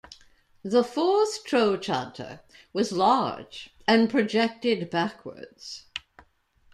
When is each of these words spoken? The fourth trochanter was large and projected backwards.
The 0.63 0.83
fourth 0.83 1.43
trochanter 1.45 2.39
was 2.73 2.91
large 2.91 3.69
and 3.87 4.09
projected 4.09 4.89
backwards. 4.89 5.85